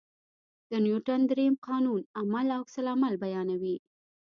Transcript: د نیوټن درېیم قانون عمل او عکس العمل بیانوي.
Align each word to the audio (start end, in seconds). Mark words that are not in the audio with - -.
د 0.69 0.71
نیوټن 0.85 1.21
درېیم 1.31 1.55
قانون 1.67 2.01
عمل 2.19 2.47
او 2.57 2.61
عکس 2.63 2.75
العمل 2.81 3.13
بیانوي. 3.23 3.75